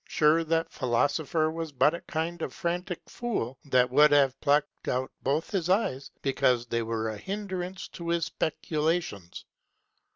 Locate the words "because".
6.23-6.65